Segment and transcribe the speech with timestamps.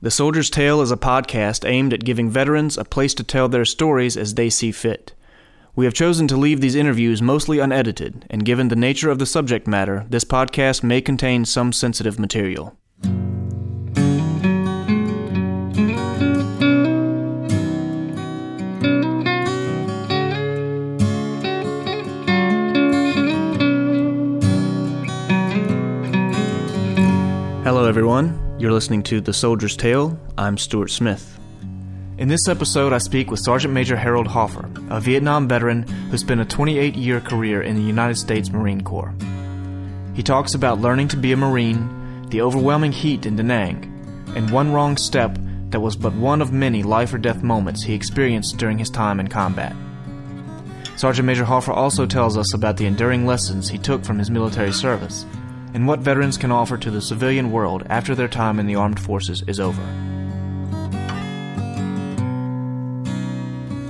[0.00, 3.64] The Soldier's Tale is a podcast aimed at giving veterans a place to tell their
[3.64, 5.12] stories as they see fit.
[5.74, 9.26] We have chosen to leave these interviews mostly unedited, and given the nature of the
[9.26, 12.78] subject matter, this podcast may contain some sensitive material.
[27.64, 28.47] Hello, everyone.
[28.58, 30.18] You're listening to The Soldier's Tale.
[30.36, 31.38] I'm Stuart Smith.
[32.18, 36.40] In this episode, I speak with Sergeant Major Harold Hoffer, a Vietnam veteran who spent
[36.40, 39.14] a 28 year career in the United States Marine Corps.
[40.12, 43.84] He talks about learning to be a Marine, the overwhelming heat in Da Nang,
[44.34, 45.38] and one wrong step
[45.70, 49.20] that was but one of many life or death moments he experienced during his time
[49.20, 49.76] in combat.
[50.96, 54.72] Sergeant Major Hoffer also tells us about the enduring lessons he took from his military
[54.72, 55.26] service
[55.78, 58.98] and what veterans can offer to the civilian world after their time in the armed
[58.98, 59.80] forces is over.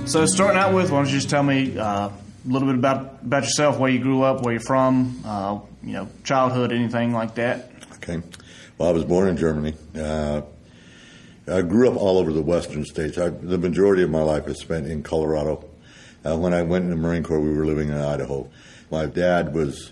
[0.05, 2.13] So, starting out with, why don't you just tell me uh, a
[2.45, 6.07] little bit about about yourself, where you grew up, where you're from, uh, you know,
[6.23, 7.71] childhood, anything like that.
[7.95, 8.21] Okay.
[8.77, 9.73] Well, I was born in Germany.
[9.95, 10.43] Uh,
[11.47, 13.17] I grew up all over the western states.
[13.17, 15.65] I, the majority of my life is spent in Colorado.
[16.23, 18.47] Uh, when I went in the Marine Corps, we were living in Idaho.
[18.91, 19.91] My dad was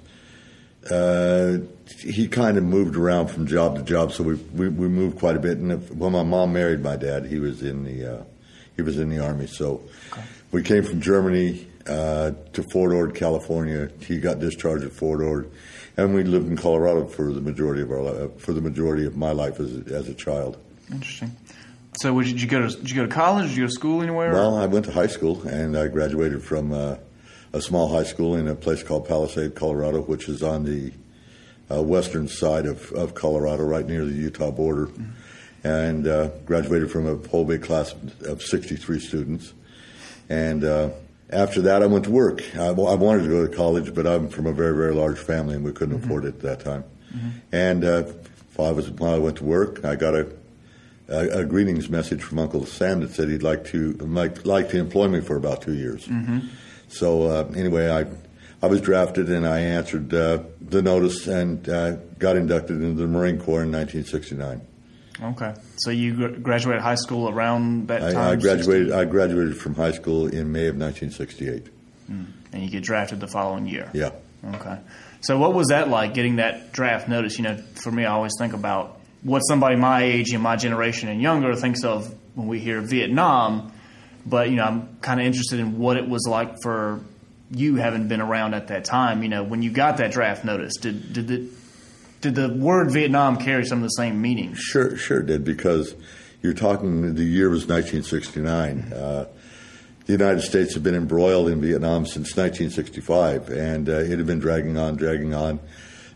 [0.92, 1.58] uh,
[1.92, 5.36] he kind of moved around from job to job, so we we, we moved quite
[5.36, 5.58] a bit.
[5.58, 8.24] And if, when my mom married my dad, he was in the uh,
[8.76, 9.48] he was in the army.
[9.48, 10.22] So okay.
[10.52, 13.90] we came from Germany uh, to Fort Ord, California.
[14.02, 15.52] He got discharged at Fort Ord,
[15.96, 19.32] and we lived in Colorado for the majority of our for the majority of my
[19.32, 20.58] life as as a child.
[20.92, 21.36] Interesting.
[22.02, 23.50] So, did you go to did you go to college?
[23.50, 24.32] Did you go to school anywhere?
[24.32, 26.98] Well, I went to high school, and I graduated from uh,
[27.54, 30.92] a small high school in a place called Palisade, Colorado, which is on the
[31.72, 35.68] uh, western side of, of Colorado, right near the Utah border, mm-hmm.
[35.68, 37.94] and uh, graduated from a whole big class
[38.26, 39.54] of 63 students.
[40.30, 40.90] And uh,
[41.30, 42.44] after that, I went to work.
[42.56, 45.56] I, I, wanted to go to college, but I'm from a very, very large family,
[45.56, 46.06] and we couldn't mm-hmm.
[46.06, 46.84] afford it at that time.
[47.14, 47.30] Mm-hmm.
[47.52, 48.04] And uh,
[48.56, 50.28] while I, was, while I went to work, I got a,
[51.10, 54.80] a, a, greetings message from Uncle Sam that said he'd like to like, like to
[54.80, 56.08] employ me for about two years.
[56.08, 56.40] Mm-hmm.
[56.90, 58.06] So uh, anyway, I
[58.62, 63.08] I was drafted and I answered uh, the notice and uh, got inducted into the
[63.08, 64.62] Marine Corps in 1969.
[65.20, 68.18] Okay, so you graduated high school around that time.
[68.18, 68.90] I, I graduated.
[68.90, 68.94] 60?
[68.94, 71.66] I graduated from high school in May of 1968.
[72.10, 72.26] Mm.
[72.54, 73.90] And you get drafted the following year.
[73.94, 74.12] Yeah.
[74.46, 74.78] Okay.
[75.22, 77.38] So what was that like getting that draft notice?
[77.38, 81.10] You know, for me, I always think about what somebody my age and my generation
[81.10, 83.74] and younger thinks of when we hear Vietnam.
[84.26, 87.02] But you know, I'm kind of interested in what it was like for
[87.52, 90.76] you having been around at that time, you know, when you got that draft notice,
[90.78, 91.50] did did the
[92.22, 94.54] did the word Vietnam carry some of the same meaning?
[94.56, 95.96] Sure, sure did because
[96.42, 97.16] you're talking.
[97.16, 98.94] The year was 1969.
[98.94, 99.26] Uh,
[100.06, 104.40] the United States had been embroiled in Vietnam since 1965, and uh, it had been
[104.40, 105.60] dragging on, dragging on.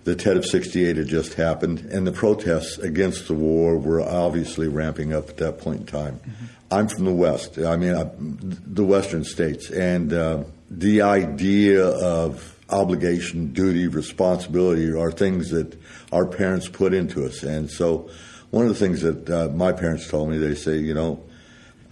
[0.05, 4.67] The Tet of 68 had just happened, and the protests against the war were obviously
[4.67, 6.15] ramping up at that point in time.
[6.15, 6.45] Mm-hmm.
[6.71, 7.59] I'm from the West.
[7.59, 15.11] I mean, I, the Western states, and uh, the idea of obligation, duty, responsibility are
[15.11, 15.77] things that
[16.13, 17.43] our parents put into us.
[17.43, 18.09] And so,
[18.51, 21.23] one of the things that uh, my parents told me, they say, you know,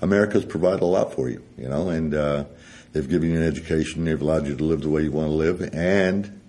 [0.01, 2.45] America's provided a lot for you, you know, and uh,
[2.93, 5.33] they've given you an education, they've allowed you to live the way you want to
[5.33, 6.41] live, and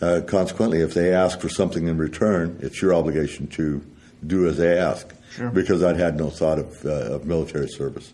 [0.00, 3.84] uh, consequently, if they ask for something in return, it's your obligation to
[4.26, 5.12] do as they ask.
[5.30, 5.50] Sure.
[5.50, 8.12] Because I'd had no thought of, uh, of military service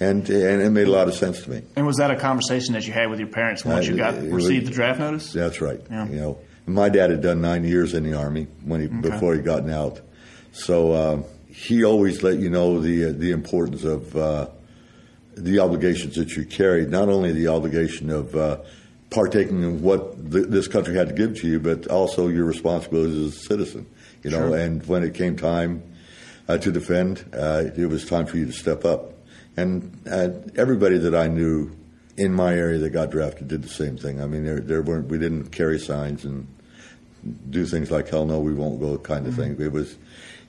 [0.00, 1.62] and and it made a lot of sense to me.
[1.76, 4.20] And was that a conversation that you had with your parents once uh, you got
[4.22, 5.32] received the draft notice?
[5.32, 5.80] That's right.
[5.90, 6.08] Yeah.
[6.08, 9.10] You know, my dad had done nine years in the army when he okay.
[9.10, 10.00] before he gotten out,
[10.52, 14.48] so uh, he always let you know the the importance of uh,
[15.36, 16.90] the obligations that you carried.
[16.90, 18.58] Not only the obligation of uh,
[19.10, 23.16] partaking in what the, this country had to give to you, but also your responsibilities
[23.16, 23.86] as a citizen.
[24.22, 24.56] You know, sure.
[24.56, 25.82] and when it came time
[26.48, 29.13] uh, to defend, uh, it was time for you to step up.
[29.56, 31.76] And uh, everybody that I knew
[32.16, 34.20] in my area that got drafted did the same thing.
[34.20, 36.46] I mean, there, there weren't we didn't carry signs and
[37.50, 39.54] do things like "Hell no, we won't go" kind of mm-hmm.
[39.54, 39.66] thing.
[39.66, 39.96] It was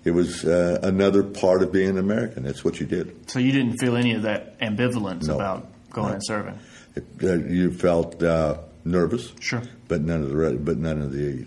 [0.03, 2.43] it was uh, another part of being an American.
[2.43, 3.29] That's what you did.
[3.29, 6.13] So you didn't feel any of that ambivalence no, about going no.
[6.13, 6.59] and serving.
[6.95, 11.45] It, uh, you felt uh, nervous, sure, but none of the but none of the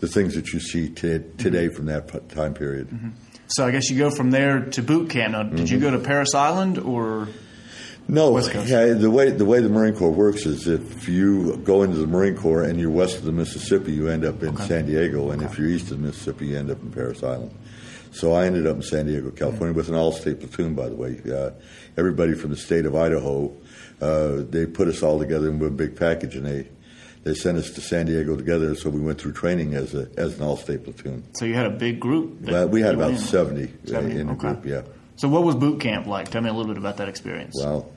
[0.00, 1.76] the things that you see t- today mm-hmm.
[1.76, 2.88] from that time period.
[2.88, 3.08] Mm-hmm.
[3.50, 5.32] So I guess you go from there to boot camp.
[5.32, 5.74] Now, did mm-hmm.
[5.74, 7.28] you go to Parris Island or?
[8.08, 11.96] No, yeah, the way the way the Marine Corps works is if you go into
[11.96, 14.66] the Marine Corps and you're west of the Mississippi, you end up in okay.
[14.66, 15.52] San Diego, and okay.
[15.52, 17.52] if you're east of the Mississippi, you end up in Parris Island.
[18.10, 20.74] So I ended up in San Diego, California, with an all-state platoon.
[20.74, 21.50] By the way, uh,
[21.96, 23.52] everybody from the state of Idaho,
[24.00, 26.68] uh, they put us all together in one big package, and they
[27.22, 28.74] they sent us to San Diego together.
[28.74, 31.24] So we went through training as a as an all-state platoon.
[31.34, 32.40] So you had a big group.
[32.40, 34.40] Well, we had about 70, 70, in the okay.
[34.40, 34.66] group.
[34.66, 34.82] Yeah.
[35.16, 36.30] So what was boot camp like?
[36.30, 37.54] Tell me a little bit about that experience.
[37.58, 37.92] Well,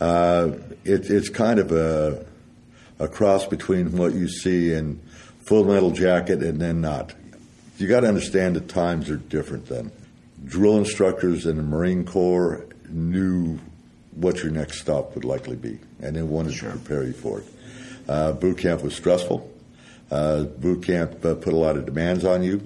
[0.00, 0.50] uh,
[0.84, 2.26] it, it's kind of a
[2.98, 5.00] a cross between what you see in
[5.46, 7.14] Full Metal Jacket and then not.
[7.78, 9.92] You got to understand the times are different then.
[10.44, 13.58] Drill instructors in the Marine Corps knew
[14.12, 16.70] what your next stop would likely be, and they wanted Sure.
[16.70, 17.46] to prepare you for it.
[18.08, 19.50] Uh, boot camp was stressful.
[20.10, 22.62] Uh, boot camp uh, put a lot of demands on you.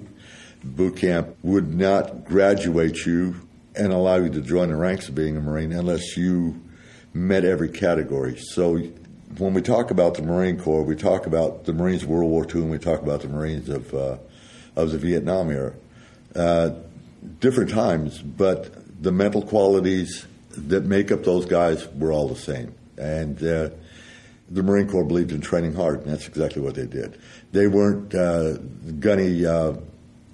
[0.63, 3.35] Boot camp would not graduate you
[3.75, 6.61] and allow you to join the ranks of being a Marine unless you
[7.13, 8.37] met every category.
[8.37, 8.77] So
[9.37, 12.45] when we talk about the Marine Corps, we talk about the Marines of World War
[12.45, 14.17] II and we talk about the Marines of, uh,
[14.75, 15.73] of the Vietnam era.
[16.35, 16.71] Uh,
[17.39, 18.71] different times, but
[19.01, 22.73] the mental qualities that make up those guys were all the same.
[22.97, 23.69] And uh,
[24.51, 27.17] the Marine Corps believed in training hard, and that's exactly what they did.
[27.53, 28.57] They weren't uh,
[28.99, 29.73] gunny, uh,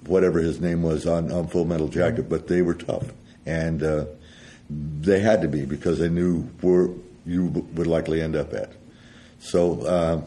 [0.06, 3.12] whatever his name was, on, on Full Metal Jacket, but they were tough.
[3.46, 4.06] And uh,
[4.68, 6.90] they had to be because they knew where
[7.24, 8.72] you would likely end up at.
[9.38, 10.22] So uh,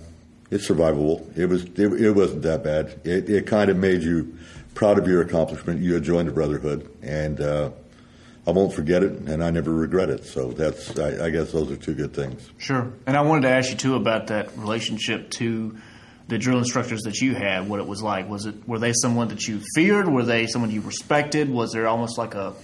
[0.50, 1.38] it's survivable.
[1.38, 3.00] It was it, it wasn't that bad.
[3.04, 4.38] It, it kind of made you
[4.74, 5.82] proud of your accomplishment.
[5.82, 7.72] You had joined the brotherhood, and uh,
[8.48, 10.26] I won't forget it, and I never regret it.
[10.26, 12.50] So that's I, I guess those are two good things.
[12.58, 12.92] Sure.
[13.06, 15.78] And I wanted to ask you too about that relationship to
[16.28, 17.70] the drill instructors that you had.
[17.70, 18.28] What it was like.
[18.28, 20.08] Was it were they someone that you feared?
[20.08, 21.50] Were they someone you respected?
[21.50, 22.56] Was there almost like a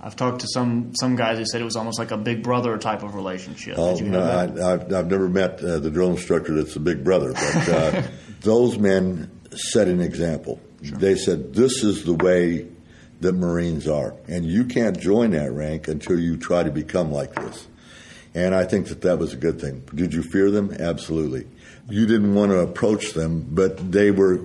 [0.00, 2.76] I've talked to some some guys who said it was almost like a big brother
[2.76, 3.78] type of relationship.
[3.78, 4.20] Oh, no.
[4.20, 8.02] I, I've, I've never met uh, the drill instructor that's a big brother, but uh,
[8.40, 10.60] those men set an example.
[10.92, 12.68] They said, This is the way
[13.20, 17.34] that Marines are, and you can't join that rank until you try to become like
[17.34, 17.66] this.
[18.34, 19.82] And I think that that was a good thing.
[19.94, 20.72] Did you fear them?
[20.78, 21.46] Absolutely.
[21.88, 24.40] You didn't want to approach them, but they were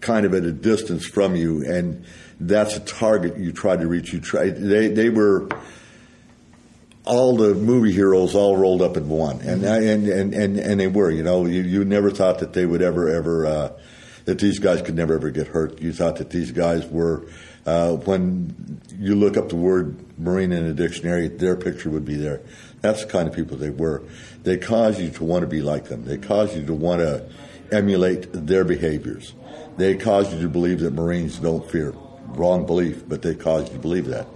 [0.00, 2.04] kind of at a distance from you, and
[2.38, 4.12] that's a target you tried to reach.
[4.12, 4.56] You tried.
[4.56, 5.48] They they were
[7.04, 10.88] all the movie heroes all rolled up in one, and and and and, and they
[10.88, 11.10] were.
[11.10, 13.72] You know, you, you never thought that they would ever ever uh,
[14.24, 15.80] that these guys could never ever get hurt.
[15.80, 17.26] You thought that these guys were.
[17.70, 22.16] Uh, when you look up the word Marine in a dictionary, their picture would be
[22.16, 22.40] there.
[22.80, 24.02] That's the kind of people they were.
[24.42, 26.04] They cause you to want to be like them.
[26.04, 27.30] They cause you to want to
[27.70, 29.34] emulate their behaviors.
[29.76, 31.94] They cause you to believe that Marines don't fear.
[32.26, 34.26] Wrong belief, but they cause you to believe that.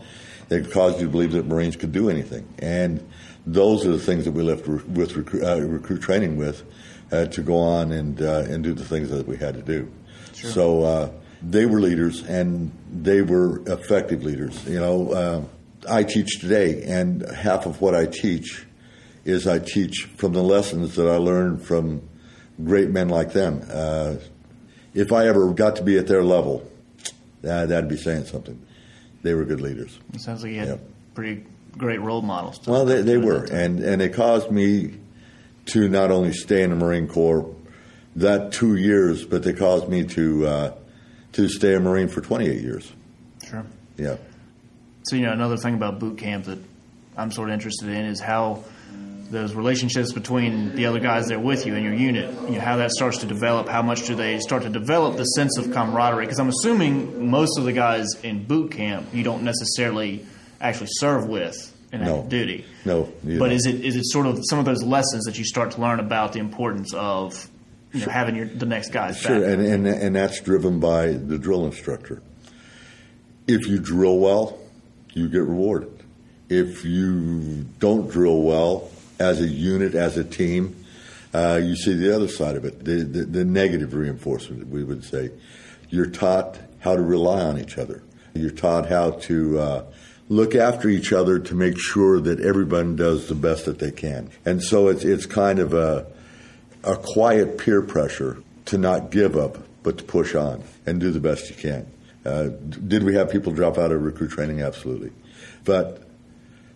[0.49, 2.47] They caused you to believe that Marines could do anything.
[2.61, 3.05] And
[3.47, 6.63] those are the things that we left with recruit, uh, recruit training with
[7.11, 9.91] uh, to go on and uh, and do the things that we had to do.
[10.35, 11.11] So uh,
[11.47, 14.65] they were leaders, and they were effective leaders.
[14.67, 15.43] You know, uh,
[15.89, 18.65] I teach today, and half of what I teach
[19.25, 22.03] is I teach from the lessons that I learned from
[22.63, 23.63] great men like them.
[23.71, 24.17] Uh,
[24.95, 26.69] if I ever got to be at their level,
[27.47, 28.61] uh, that'd be saying something.
[29.23, 29.99] They were good leaders.
[30.13, 30.81] It sounds like you had
[31.15, 31.45] pretty
[31.77, 32.59] great role models.
[32.61, 34.95] to- Well, they, they were, and and it caused me
[35.67, 37.55] to not only stay in the Marine Corps
[38.17, 40.75] that two years, but they caused me to uh,
[41.35, 42.93] to stay a Marine for 28 years.
[43.49, 43.65] sure.
[43.97, 44.17] Yeah.
[45.05, 46.59] So you know, another thing about boot camp that
[47.17, 48.65] I'm sort of interested in is how
[49.31, 52.61] those relationships between the other guys that are with you and your unit, you know,
[52.61, 53.69] how that starts to develop.
[53.69, 56.25] How much do they start to develop the sense of camaraderie?
[56.25, 60.25] Because I'm assuming most of the guys in boot camp you don't necessarily
[60.61, 62.17] actually serve with in No.
[62.17, 62.65] active duty.
[62.85, 63.53] No, But don't.
[63.53, 66.01] is it is it sort of some of those lessons that you start to learn
[66.01, 67.49] about the importance of
[67.95, 69.51] you know, having your the next guys Sure, back?
[69.51, 72.23] and, and and that's driven by the drill instructor.
[73.47, 74.59] If you drill well,
[75.13, 76.03] you get rewarded.
[76.49, 80.85] If you don't drill well as a unit, as a team,
[81.35, 85.05] uh, you see the other side of it, the, the, the negative reinforcement, we would
[85.05, 85.31] say.
[85.91, 88.03] You're taught how to rely on each other.
[88.35, 89.85] You're taught how to uh,
[90.29, 94.31] look after each other to make sure that everyone does the best that they can.
[94.45, 96.07] And so it's, it's kind of a,
[96.85, 101.21] a quiet peer pressure to not give up, but to push on and do the
[101.21, 101.87] best you can.
[102.25, 102.45] Uh,
[102.89, 104.63] did we have people drop out of recruit training?
[104.63, 105.13] Absolutely.
[105.65, 106.03] But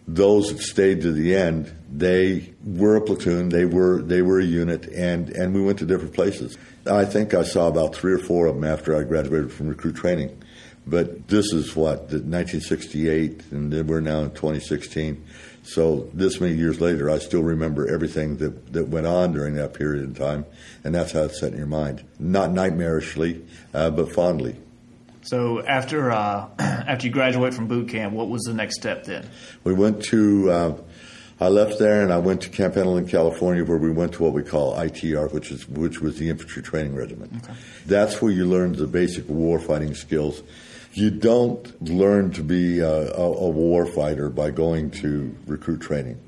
[0.06, 4.44] those that stayed to the end, they were a platoon, they were they were a
[4.44, 6.56] unit, and, and we went to different places.
[6.86, 9.96] I think I saw about three or four of them after I graduated from recruit
[9.96, 10.36] training.
[10.86, 15.22] But this is what, the 1968, and we're now in 2016.
[15.68, 19.74] So this many years later, I still remember everything that, that went on during that
[19.74, 20.46] period in time,
[20.82, 22.02] and that's how it's set in your mind.
[22.18, 23.44] Not nightmarishly,
[23.74, 24.56] uh, but fondly.
[25.24, 29.28] So after uh, after you graduate from boot camp, what was the next step then?
[29.62, 30.50] We went to.
[30.50, 30.76] Uh,
[31.40, 34.32] I left there and I went to Camp Pendleton, California, where we went to what
[34.32, 37.32] we call ITR, which is which was the Infantry Training Regiment.
[37.44, 37.52] Okay.
[37.86, 40.42] That's where you learn the basic war fighting skills.
[40.92, 46.20] You don't learn to be a, a, a war fighter by going to recruit training.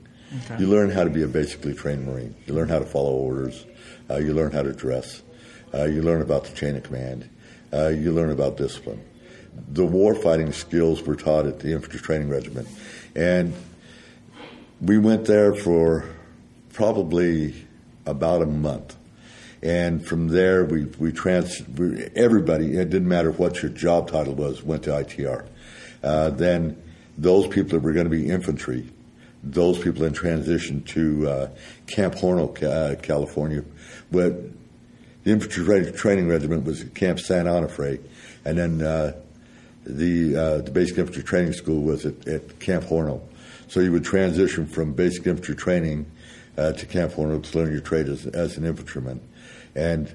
[0.45, 0.61] Okay.
[0.61, 2.35] You learn how to be a basically trained Marine.
[2.47, 3.67] You learn how to follow orders.
[4.09, 5.23] Uh, you learn how to dress.
[5.75, 7.29] Uh, you learn about the chain of command.
[7.73, 9.03] Uh, you learn about discipline.
[9.69, 12.69] The war fighting skills were taught at the Infantry Training Regiment.
[13.17, 13.55] And
[14.81, 16.05] we went there for
[16.73, 17.67] probably
[18.07, 18.97] about a month.
[19.63, 21.61] And from there, we, we trans,
[22.17, 25.47] everybody, it didn't matter what your job title was, went to ITR.
[26.03, 26.83] Uh, then
[27.19, 28.89] those people that were going to be infantry,
[29.43, 31.51] those people in transition to uh,
[31.87, 33.63] Camp Horno, uh, California.
[34.11, 34.41] But
[35.25, 38.01] the infantry training regiment was Camp San Onofre,
[38.47, 39.13] and then uh,
[39.85, 43.21] the uh, the basic infantry training school was at, at Camp Horno.
[43.69, 46.11] So you would transition from basic infantry training
[46.57, 49.21] uh, to Camp Horno to learn your trade as, as an infantryman.
[49.75, 50.13] And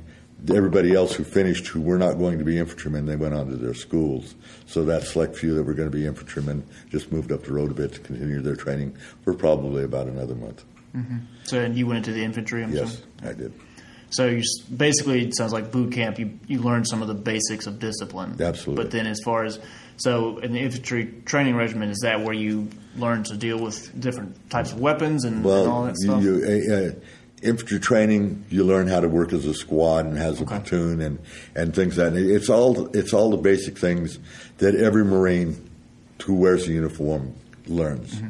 [0.54, 3.56] everybody else who finished who were not going to be infantrymen, they went on to
[3.56, 4.36] their schools.
[4.66, 7.72] So that select few that were going to be infantrymen just moved up the road
[7.72, 10.64] a bit to continue their training for probably about another month.
[10.96, 11.18] Mm-hmm.
[11.44, 12.64] So and you went into the infantry?
[12.64, 13.54] I'm yes, I did.
[14.12, 14.44] So you
[14.76, 16.20] basically, it sounds like boot camp.
[16.20, 18.38] You you learned some of the basics of discipline.
[18.40, 18.84] Absolutely.
[18.84, 19.60] But then, as far as
[19.98, 24.50] so in the infantry training regiment, is that where you learn to deal with different
[24.50, 26.24] types of weapons and, well, and all that stuff?
[26.24, 27.00] You, uh,
[27.46, 30.60] infantry training, you learn how to work as a squad and has a okay.
[30.60, 31.20] platoon and,
[31.56, 32.20] and things like that.
[32.20, 34.20] It's all it's all the basic things
[34.58, 35.70] that every Marine
[36.24, 37.36] who wears a uniform
[37.68, 38.16] learns.
[38.16, 38.30] Mm-hmm.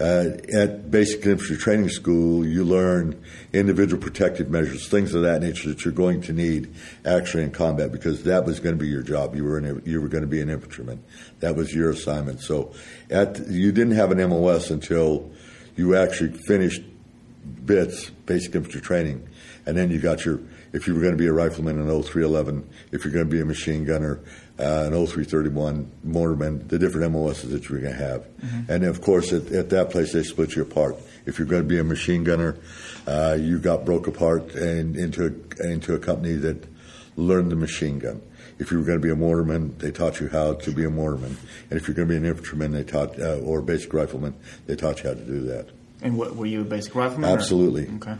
[0.00, 5.68] Uh, at basic infantry training school, you learn individual protective measures, things of that nature
[5.68, 6.72] that you're going to need
[7.04, 9.36] actually in combat because that was going to be your job.
[9.36, 11.04] You were an, you were going to be an infantryman.
[11.40, 12.40] That was your assignment.
[12.40, 12.72] So,
[13.10, 15.30] at you didn't have an MOS until
[15.76, 16.82] you actually finished
[17.64, 19.28] bits, basic infantry training,
[19.66, 20.40] and then you got your
[20.72, 23.40] if you were going to be a rifleman in 0311, if you're going to be
[23.40, 24.20] a machine gunner,
[24.58, 28.20] uh, an 0331 mortarman, the different MOSs that you're going to have.
[28.22, 28.72] Mm-hmm.
[28.72, 30.96] And of course, at, at, that place, they split you apart.
[31.26, 32.56] If you're going to be a machine gunner,
[33.06, 36.66] uh, you got broke apart and into a, into a company that
[37.16, 38.22] learned the machine gun.
[38.58, 40.90] If you were going to be a mortarman, they taught you how to be a
[40.90, 41.34] mortarman.
[41.70, 44.34] And if you're going to be an infantryman, they taught, uh, or a basic rifleman,
[44.66, 45.70] they taught you how to do that.
[46.02, 47.30] And what, were you a basic rifleman?
[47.30, 47.86] Absolutely.
[47.86, 47.94] Or?
[47.94, 48.16] Okay.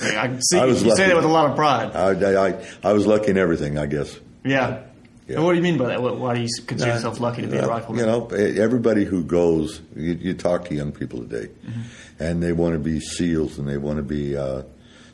[0.00, 0.58] I see.
[0.58, 1.02] I was you lucky.
[1.02, 1.94] say that with a lot of pride.
[1.94, 4.18] I, I, I was lucky in everything, I guess.
[4.44, 4.84] Yeah.
[5.26, 5.40] Yeah.
[5.40, 6.00] what do you mean by that?
[6.00, 8.00] Why do you consider yourself lucky to be a rifleman?
[8.00, 11.82] You know, everybody who goes, you, you talk to young people today, mm-hmm.
[12.18, 14.62] and they want to be SEALs and they want to be uh,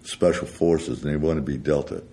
[0.04, 2.04] Special Forces and they want to be Delta.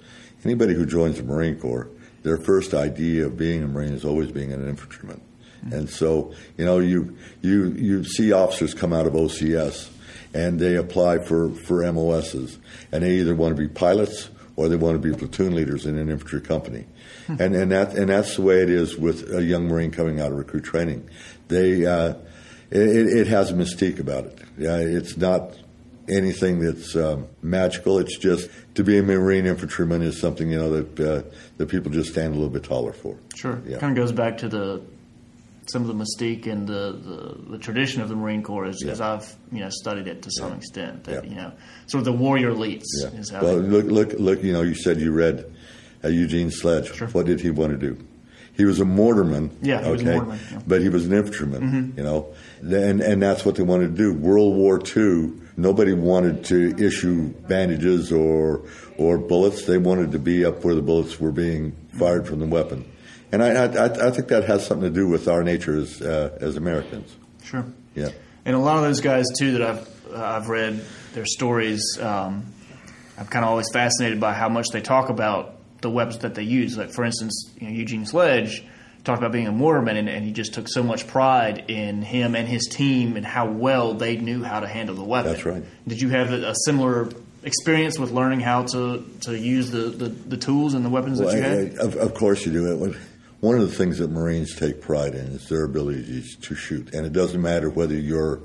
[0.43, 1.89] Anybody who joins the Marine Corps,
[2.23, 5.21] their first idea of being a Marine is always being an infantryman.
[5.69, 9.89] And so, you know, you, you, you see officers come out of OCS
[10.33, 12.57] and they apply for, for MOSs,
[12.91, 15.97] and they either want to be pilots or they want to be platoon leaders in
[15.97, 16.85] an infantry company.
[17.27, 17.35] Hmm.
[17.39, 20.31] And, and, that, and that's the way it is with a young Marine coming out
[20.31, 21.09] of recruit training.
[21.47, 22.15] They, uh,
[22.69, 24.39] it, it, has a mystique about it.
[24.59, 25.57] Uh, it's not
[26.07, 27.99] anything that's um, magical.
[27.99, 31.91] It's just to be a Marine infantryman is something you know that uh, that people
[31.91, 33.17] just stand a little bit taller for.
[33.35, 33.79] Sure, yeah.
[33.79, 34.81] kind of goes back to the
[35.71, 38.91] some of the mystique and the, the, the tradition of the Marine Corps as, yeah.
[38.91, 40.57] as, I've you know studied it to some yeah.
[40.57, 41.03] extent.
[41.05, 41.29] That, yeah.
[41.29, 41.53] You know,
[41.87, 42.85] sort of the warrior elites.
[42.99, 43.41] Yeah.
[43.41, 44.43] well, look, look, look.
[44.43, 45.51] You know, you said you read
[46.03, 46.93] uh, Eugene Sledge.
[46.93, 47.07] Sure.
[47.09, 47.97] What did he want to do?
[48.53, 49.51] He was a mortarman.
[49.61, 51.61] Yeah, okay, mortarman, but he was an infantryman.
[51.61, 51.97] Mm-hmm.
[51.97, 54.13] You know, and and that's what they wanted to do.
[54.13, 55.33] World War II.
[55.57, 58.65] Nobody wanted to issue bandages or
[58.97, 59.65] or bullets.
[59.65, 62.85] They wanted to be up where the bullets were being fired from the weapon.
[63.31, 66.37] And I, I, I think that has something to do with our nature as, uh,
[66.41, 67.15] as Americans.
[67.43, 67.65] Sure.
[67.95, 68.09] Yeah.
[68.45, 70.83] And a lot of those guys too that I've uh, I've read
[71.13, 71.97] their stories.
[71.99, 72.45] Um,
[73.17, 76.43] I'm kind of always fascinated by how much they talk about the weapons that they
[76.43, 76.77] use.
[76.77, 78.65] Like for instance, you know, Eugene Sledge
[79.03, 82.35] talked about being a mortarman, and, and, he just took so much pride in him
[82.35, 85.31] and his team and how well they knew how to handle the weapon.
[85.31, 85.63] That's right.
[85.87, 87.09] Did you have a, a similar
[87.43, 91.29] experience with learning how to, to use the, the, the tools and the weapons well,
[91.29, 91.79] that you had?
[91.79, 92.95] I, of, of, course you do.
[93.41, 97.07] One of the things that Marines take pride in is their ability to shoot, and
[97.07, 98.43] it doesn't matter whether you're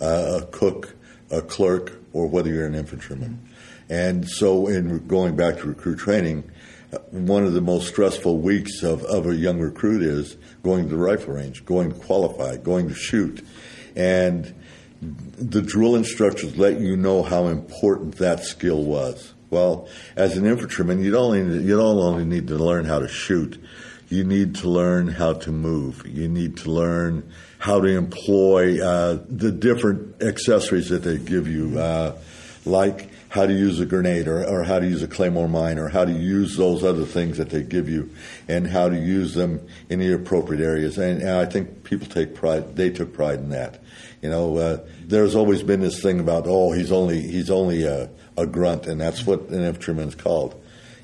[0.00, 0.96] uh, a cook,
[1.30, 3.46] a clerk, or whether you're an infantryman.
[3.90, 6.50] And so, in going back to recruit training,
[6.94, 10.90] uh, one of the most stressful weeks of, of a young recruit is going to
[10.90, 13.46] the rifle range, going to qualify, going to shoot.
[13.94, 14.54] And
[15.02, 19.34] the drill instructors let you know how important that skill was.
[19.50, 23.08] Well, as an infantryman, you don't only, you don't only need to learn how to
[23.08, 23.62] shoot
[24.08, 26.06] you need to learn how to move.
[26.06, 31.78] You need to learn how to employ uh, the different accessories that they give you,
[31.78, 32.16] uh,
[32.64, 35.88] like how to use a grenade or, or, how to use a claymore mine or
[35.88, 38.10] how to use those other things that they give you
[38.48, 39.60] and how to use them
[39.90, 40.96] in the appropriate areas.
[40.96, 42.76] And, and I think people take pride.
[42.76, 43.82] They took pride in that.
[44.22, 48.08] You know, uh, there's always been this thing about, oh, he's only he's only a,
[48.36, 50.60] a grunt, and that's what an infantryman's called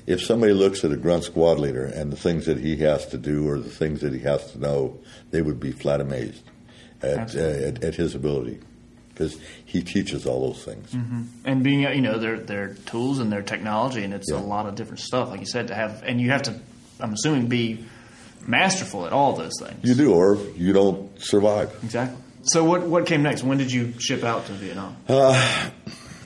[0.07, 3.17] if somebody looks at a grunt squad leader and the things that he has to
[3.17, 4.99] do or the things that he has to know,
[5.31, 6.43] they would be flat amazed
[7.01, 8.59] at, uh, at, at, his ability
[9.09, 10.91] because he teaches all those things.
[10.91, 11.23] Mm-hmm.
[11.45, 14.37] And being, you know, their their tools and their technology, and it's yeah.
[14.37, 16.59] a lot of different stuff, like you said, to have, and you have to,
[16.99, 17.85] I'm assuming, be
[18.45, 19.79] masterful at all those things.
[19.83, 21.75] You do, or you don't survive.
[21.83, 22.21] Exactly.
[22.43, 23.43] So, what what came next?
[23.43, 24.97] When did you ship out to Vietnam?
[25.07, 25.69] Uh,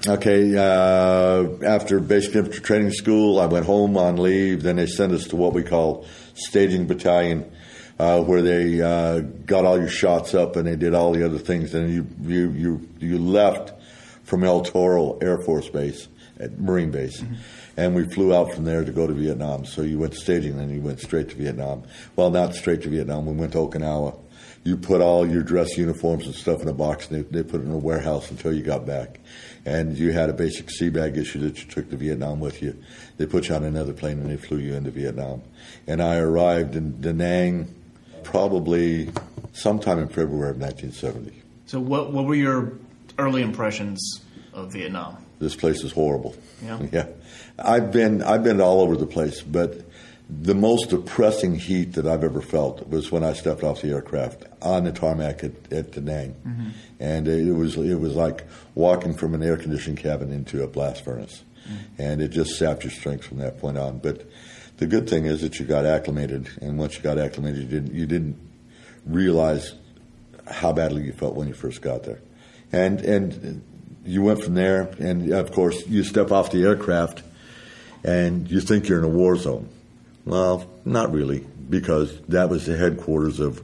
[0.08, 4.64] Okay, uh, after basic infantry training school, I went home on leave.
[4.64, 7.52] Then they sent us to what we call staging battalion,
[8.00, 11.38] uh, where they uh, got all your shots up and they did all the other
[11.38, 11.74] things.
[11.74, 13.74] Then you you you, you left
[14.24, 16.08] from El Toro Air Force Base
[16.40, 17.36] at Marine Base, mm-hmm.
[17.76, 19.66] and we flew out from there to go to Vietnam.
[19.66, 21.84] So you went to staging, then you went straight to Vietnam.
[22.16, 23.26] Well, not straight to Vietnam.
[23.26, 24.18] We went to Okinawa.
[24.64, 27.60] You put all your dress uniforms and stuff in a box, and they, they put
[27.60, 29.20] it in a warehouse until you got back
[29.66, 32.78] and you had a basic sea bag issue that you took to Vietnam with you.
[33.18, 35.42] They put you on another plane and they flew you into Vietnam.
[35.88, 37.74] And I arrived in Da Nang
[38.24, 39.10] probably
[39.54, 41.34] sometime in February of 1970.
[41.66, 42.74] So, what what were your
[43.18, 44.22] early impressions
[44.54, 45.18] of Vietnam?
[45.40, 46.36] This place is horrible.
[46.64, 46.80] Yeah.
[46.92, 47.08] Yeah.
[47.58, 49.82] I've been I've been all over the place, but
[50.30, 54.44] the most depressing heat that I've ever felt was when I stepped off the aircraft
[54.62, 56.70] on the tarmac at, at Da Nang, mm-hmm.
[57.00, 58.46] and it was it was like
[58.76, 62.02] walking from an air conditioned cabin into a blast furnace, mm-hmm.
[62.02, 63.98] and it just sapped your strength from that point on.
[63.98, 64.30] But
[64.78, 67.96] the good thing is that you got acclimated, and once you got acclimated, you didn't
[67.96, 68.38] you didn't
[69.08, 69.74] realize
[70.46, 72.20] how badly you felt when you first got there,
[72.72, 73.64] and and
[74.06, 77.24] you went from there, and of course you step off the aircraft,
[78.04, 79.68] and you think you're in a war zone
[80.30, 83.60] well, not really, because that was the headquarters of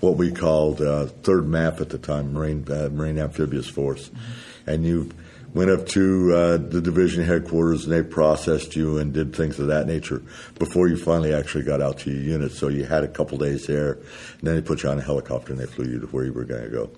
[0.00, 4.70] what we called uh, Third MAF at the time, Marine uh, Marine Amphibious Force, mm-hmm.
[4.70, 5.10] and you
[5.52, 9.66] went up to uh, the division headquarters and they processed you and did things of
[9.66, 10.22] that nature
[10.58, 12.52] before you finally actually got out to your unit.
[12.52, 15.52] So you had a couple days there, and then they put you on a helicopter
[15.52, 16.90] and they flew you to where you were going to go.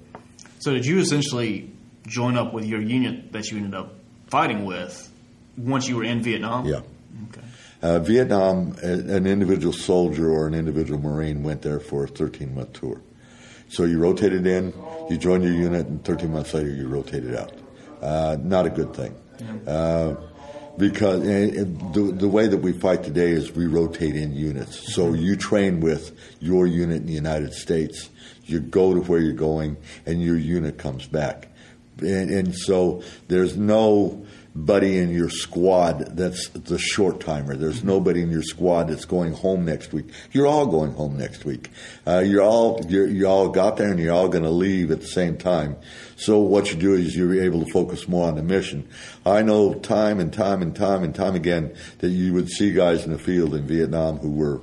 [0.58, 1.70] So did you essentially
[2.06, 3.94] join up with your unit that you ended up
[4.28, 5.10] fighting with
[5.56, 6.66] once you were in Vietnam?
[6.66, 6.82] Yeah.
[7.28, 7.46] Okay.
[7.82, 12.74] Uh, Vietnam, an individual soldier or an individual Marine went there for a 13 month
[12.74, 13.00] tour.
[13.68, 14.74] So you rotated in,
[15.08, 17.52] you joined your unit, and 13 months later you rotated out.
[18.00, 19.14] Uh, not a good thing.
[19.66, 20.16] Uh,
[20.78, 24.94] because the, the way that we fight today is we rotate in units.
[24.94, 28.10] So you train with your unit in the United States,
[28.44, 31.48] you go to where you're going, and your unit comes back.
[31.98, 37.56] And, and so there's no buddy in your squad that's the short timer.
[37.56, 37.88] There's mm-hmm.
[37.88, 40.06] nobody in your squad that's going home next week.
[40.30, 41.70] You're all going home next week.
[42.06, 45.00] Uh, you're all you're, you all got there and you're all going to leave at
[45.00, 45.76] the same time.
[46.16, 48.88] So what you do is you're able to focus more on the mission.
[49.24, 53.04] I know time and time and time and time again that you would see guys
[53.04, 54.60] in the field in Vietnam who were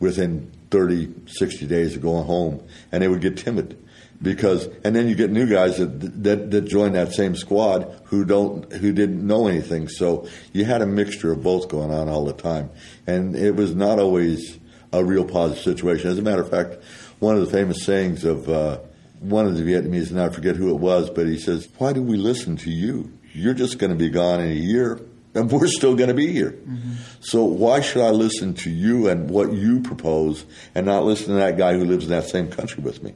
[0.00, 3.82] within 30, 60 days of going home and they would get timid
[4.20, 8.24] because and then you get new guys that, that that join that same squad who
[8.24, 12.24] don't who didn't know anything so you had a mixture of both going on all
[12.24, 12.70] the time
[13.06, 14.58] and it was not always
[14.92, 16.76] a real positive situation as a matter of fact
[17.20, 18.78] one of the famous sayings of uh,
[19.20, 22.02] one of the Vietnamese and I forget who it was but he says why do
[22.02, 25.00] we listen to you you're just going to be gone in a year
[25.34, 26.52] and we're still going to be here.
[26.52, 26.92] Mm-hmm.
[27.20, 31.34] So why should I listen to you and what you propose and not listen to
[31.34, 33.14] that guy who lives in that same country with me?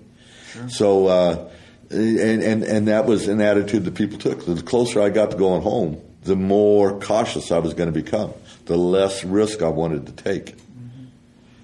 [0.68, 1.50] So, uh,
[1.90, 4.44] and, and, and that was an attitude that people took.
[4.44, 8.32] The closer I got to going home, the more cautious I was going to become,
[8.66, 10.56] the less risk I wanted to take.
[10.56, 11.04] Mm-hmm.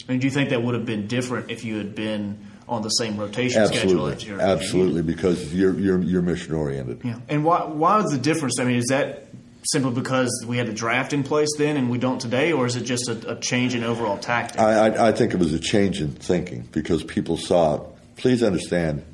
[0.08, 2.90] And do you think that would have been different if you had been on the
[2.90, 4.12] same rotation absolutely.
[4.12, 7.00] schedule your, Absolutely, because you're, you're, you're mission oriented.
[7.02, 7.18] Yeah.
[7.28, 8.58] And why, why was the difference?
[8.60, 9.28] I mean, is that
[9.64, 12.76] simply because we had a draft in place then and we don't today, or is
[12.76, 14.60] it just a, a change in overall tactics?
[14.60, 17.84] I, I, I, think it was a change in thinking because people saw
[18.18, 19.04] please understand,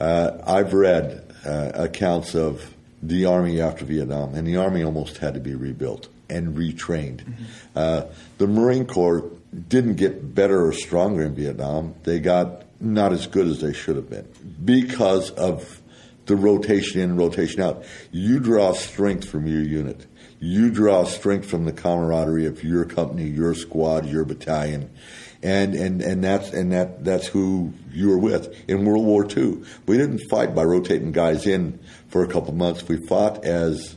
[0.00, 5.34] uh, I've read uh, accounts of the Army after Vietnam, and the Army almost had
[5.34, 7.22] to be rebuilt and retrained.
[7.22, 7.44] Mm-hmm.
[7.74, 8.02] Uh,
[8.38, 9.30] the Marine Corps
[9.68, 11.94] didn't get better or stronger in Vietnam.
[12.04, 14.28] They got not as good as they should have been
[14.64, 15.80] because of
[16.26, 17.84] the rotation in and rotation out.
[18.10, 20.06] You draw strength from your unit.
[20.40, 24.90] You draw strength from the camaraderie of your company, your squad, your battalion
[25.42, 29.62] and and and that's and that that's who you were with in World War II.
[29.86, 32.86] We didn't fight by rotating guys in for a couple months.
[32.88, 33.96] We fought as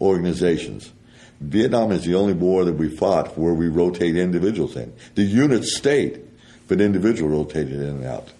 [0.00, 0.92] organizations.
[1.40, 4.92] Vietnam is the only war that we fought where we rotate individuals in.
[5.16, 6.26] The units stayed,
[6.66, 8.32] but individual rotated in and out.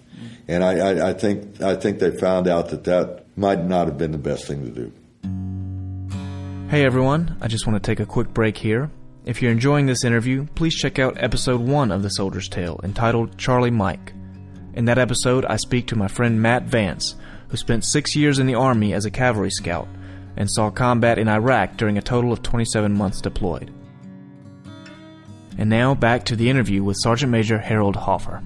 [0.49, 3.99] And I, I, I think I think they found out that that might not have
[3.99, 4.93] been the best thing to do.
[6.71, 8.91] Hey everyone, I just want to take a quick break here.
[9.27, 13.37] If you're enjoying this interview, please check out episode 1 of The Soldier's Tale entitled
[13.37, 14.13] Charlie Mike.
[14.75, 17.17] In that episode, I speak to my friend Matt Vance,
[17.49, 19.89] who spent six years in the Army as a cavalry scout
[20.37, 23.73] and saw combat in Iraq during a total of 27 months deployed.
[25.59, 28.45] And now back to the interview with Sergeant Major Harold Hofer.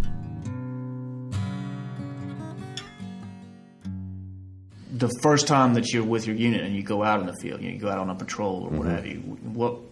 [4.94, 7.60] The first time that you're with your unit and you go out in the field,
[7.60, 8.96] you, know, you go out on a patrol or what mm-hmm.
[8.96, 9.89] have you, what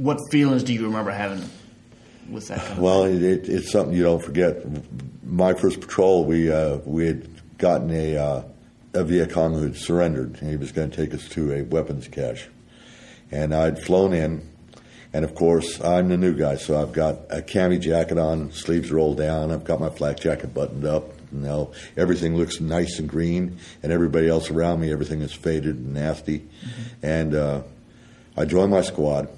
[0.00, 1.44] what feelings do you remember having
[2.30, 2.78] with that?
[2.78, 4.64] Well, it, it's something you don't forget.
[5.22, 8.42] My first patrol, we uh, we had gotten a uh,
[8.94, 11.62] a Viet Cong who had surrendered, and he was going to take us to a
[11.62, 12.48] weapons cache.
[13.30, 14.48] And I'd flown in,
[15.12, 18.90] and of course, I'm the new guy, so I've got a cami jacket on, sleeves
[18.90, 21.04] rolled down, I've got my flak jacket buttoned up.
[21.32, 25.76] You know, everything looks nice and green, and everybody else around me, everything is faded
[25.76, 26.40] and nasty.
[26.40, 27.06] Mm-hmm.
[27.06, 27.62] And uh,
[28.36, 29.28] I joined my squad.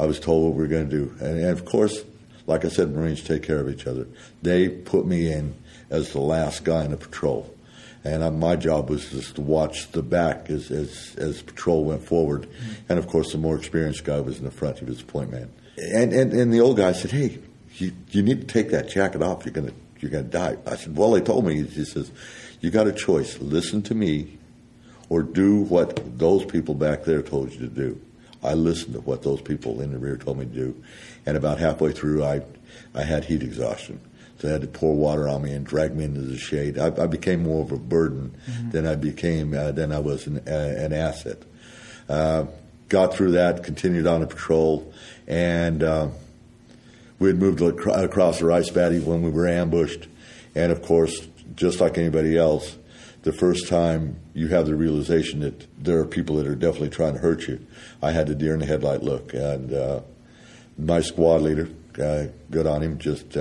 [0.00, 2.02] I was told what we were going to do, and, and of course,
[2.46, 4.06] like I said, Marines take care of each other.
[4.42, 5.54] They put me in
[5.90, 7.54] as the last guy in the patrol
[8.04, 12.02] and uh, my job was just to watch the back as as, as patrol went
[12.02, 12.42] forward.
[12.42, 12.72] Mm-hmm.
[12.88, 15.30] And of course, the more experienced guy was in the front; he was the point
[15.30, 15.50] man.
[15.76, 17.38] And and, and the old guy said, "Hey,
[17.76, 19.44] you, you need to take that jacket off.
[19.44, 22.10] You're gonna you're gonna die." I said, "Well, they told me." He says,
[22.60, 24.38] "You got a choice: listen to me,
[25.08, 28.00] or do what those people back there told you to do."
[28.42, 30.82] I listened to what those people in the rear told me to do,
[31.26, 32.42] and about halfway through, I
[32.94, 34.00] I had heat exhaustion.
[34.38, 36.78] So they had to pour water on me and drag me into the shade.
[36.78, 38.70] I, I became more of a burden mm-hmm.
[38.70, 41.42] than I became uh, than I was an, uh, an asset.
[42.08, 42.46] Uh,
[42.88, 44.92] got through that, continued on a patrol,
[45.28, 46.08] and uh,
[47.18, 50.08] we had moved across the rice paddy when we were ambushed.
[50.54, 52.76] And of course, just like anybody else,
[53.22, 57.14] the first time you have the realization that there are people that are definitely trying
[57.14, 57.64] to hurt you,
[58.02, 59.34] I had the deer in the headlight look.
[59.34, 60.00] And uh,
[60.78, 61.68] my squad leader,
[62.00, 63.36] uh, good on him, just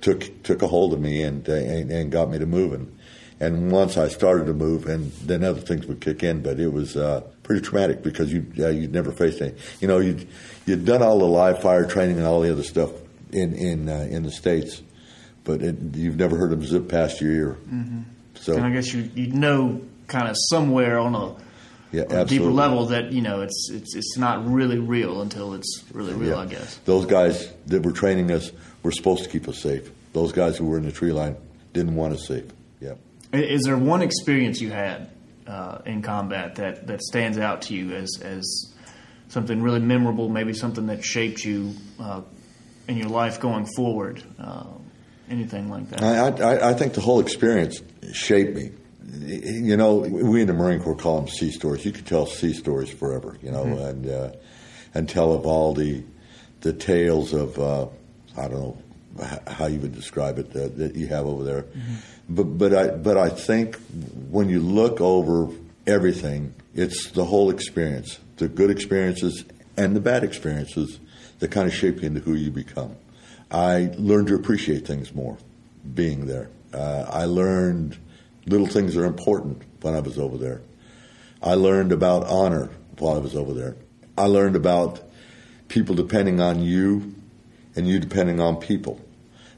[0.00, 2.96] took took a hold of me and, uh, and, and got me to moving.
[3.38, 6.42] And once I started to move, and then other things would kick in.
[6.42, 9.54] But it was uh, pretty traumatic because you uh, you'd never faced any.
[9.80, 10.26] You know, you
[10.66, 12.90] you'd done all the live fire training and all the other stuff
[13.32, 14.82] in in uh, in the states,
[15.44, 17.58] but it, you've never heard them zip past your ear.
[17.66, 18.00] Mm-hmm.
[18.34, 21.36] So, and I guess you you know kind of somewhere on a
[21.92, 25.54] yeah, on a deeper level that you know it's it's it's not really real until
[25.54, 26.30] it's really real.
[26.30, 26.38] Yeah.
[26.38, 29.90] I guess those guys that were training us were supposed to keep us safe.
[30.12, 31.36] Those guys who were in the tree line
[31.72, 32.44] didn't want us safe.
[32.80, 32.94] Yeah.
[33.32, 35.10] Is there one experience you had
[35.46, 38.72] uh, in combat that, that stands out to you as as
[39.28, 40.28] something really memorable?
[40.28, 42.22] Maybe something that shaped you uh,
[42.88, 44.22] in your life going forward.
[44.38, 44.66] Uh,
[45.28, 46.02] anything like that?
[46.02, 47.80] I, I, I think the whole experience
[48.12, 48.72] shaped me
[49.12, 51.84] you know, we in the Marine Corps call them sea stories.
[51.84, 53.82] You could tell sea stories forever, you know, mm-hmm.
[53.82, 54.32] and uh,
[54.94, 56.04] and tell of all the
[56.60, 57.86] the tales of uh,
[58.36, 58.78] I don't know
[59.46, 61.62] how you would describe it uh, that you have over there.
[61.62, 61.94] Mm-hmm.
[62.28, 63.76] But but I but I think
[64.30, 65.52] when you look over
[65.86, 69.44] everything, it's the whole experience, the good experiences
[69.76, 70.98] and the bad experiences
[71.40, 72.96] that kind of shape you into who you become.
[73.50, 75.38] I learned to appreciate things more
[75.94, 76.50] being there.
[76.72, 77.98] Uh, I learned
[78.46, 80.60] little things are important when I was over there.
[81.42, 83.76] I learned about honor while I was over there.
[84.16, 85.00] I learned about
[85.68, 87.14] people depending on you
[87.76, 89.00] and you depending on people.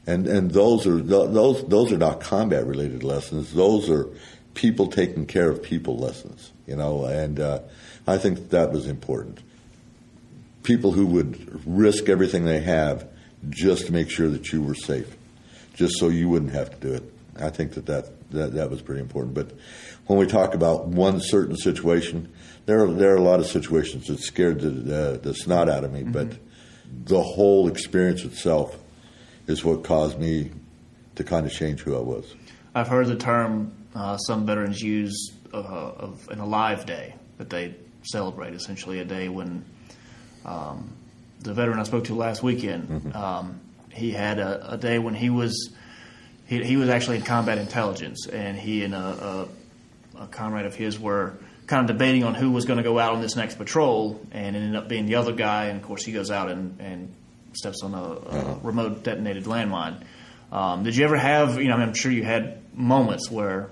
[0.05, 3.53] And and those are those those are not combat related lessons.
[3.53, 4.07] Those are
[4.53, 6.51] people taking care of people lessons.
[6.67, 7.59] You know, and uh,
[8.07, 9.39] I think that was important.
[10.63, 13.07] People who would risk everything they have
[13.49, 15.15] just to make sure that you were safe,
[15.73, 17.13] just so you wouldn't have to do it.
[17.39, 19.33] I think that that, that, that was pretty important.
[19.33, 19.51] But
[20.07, 22.31] when we talk about one certain situation,
[22.65, 25.83] there are, there are a lot of situations that scared the, the, the snot out
[25.83, 26.11] of me, mm-hmm.
[26.11, 26.37] but
[27.05, 28.77] the whole experience itself
[29.47, 30.51] is what caused me
[31.15, 32.35] to kind of change who I was.
[32.75, 37.75] I've heard the term uh, some veterans use uh, of an alive day that they
[38.03, 39.63] celebrate, essentially a day when
[40.45, 40.91] um,
[41.41, 43.15] the veteran I spoke to last weekend, mm-hmm.
[43.15, 45.71] um, he had a, a, day when he was
[46.45, 49.47] he, he, was actually in combat intelligence, and he and a,
[50.17, 52.99] a, a comrade of his were kind of debating on who was going to go
[52.99, 55.65] out on this next patrol, and it ended up being the other guy.
[55.65, 57.13] And of course, he goes out and, and
[57.53, 58.55] steps on a, a uh-huh.
[58.63, 60.03] remote detonated landmine.
[60.51, 63.69] Um, did you ever have, you know, I mean, I'm sure you had moments where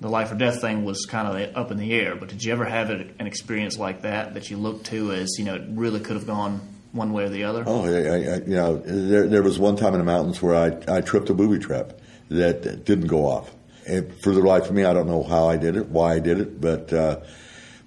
[0.00, 2.52] the life or death thing was kind of up in the air, but did you
[2.52, 6.00] ever have an experience like that that you looked to as, you know, it really
[6.00, 6.60] could have gone
[6.92, 7.64] one way or the other?
[7.66, 10.96] Oh, yeah, yeah, you know, there, there was one time in the mountains where I,
[10.96, 11.92] I tripped a booby trap
[12.30, 13.50] that didn't go off.
[13.86, 16.18] And for the life of me, I don't know how I did it, why I
[16.20, 17.20] did it, but uh,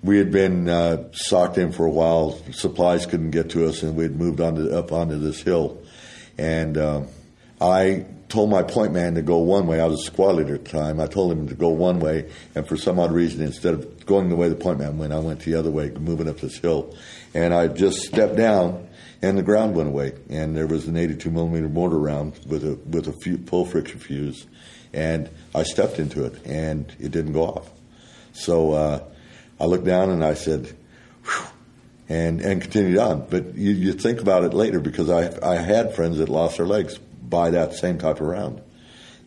[0.04, 2.40] we had been uh, socked in for a while.
[2.52, 5.82] Supplies couldn't get to us, and we had moved on to, up onto this hill.
[6.38, 7.04] And uh,
[7.62, 9.80] I told my point man to go one way.
[9.80, 11.00] I was a squad leader at the time.
[11.00, 14.30] I told him to go one way, and for some odd reason, instead of going
[14.30, 16.96] the way the point man went, I went the other way, moving up this hill.
[17.34, 18.90] And I just stepped down,
[19.24, 20.14] and the ground went away.
[20.30, 24.46] And there was an 82 millimeter mortar round with a with a full friction fuse,
[24.94, 27.72] and I stepped into it, and it didn't go off.
[28.34, 29.04] So uh,
[29.60, 30.76] I looked down and I said,
[32.10, 33.28] and and continued on.
[33.30, 36.68] But you, you think about it later because I I had friends that lost their
[36.68, 38.62] legs by that same type of round.